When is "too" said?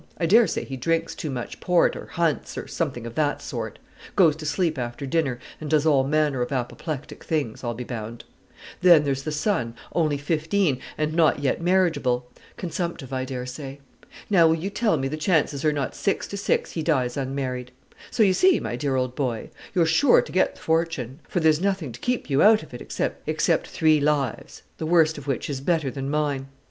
1.13-1.29